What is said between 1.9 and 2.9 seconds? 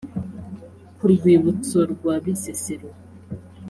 rwa bisesero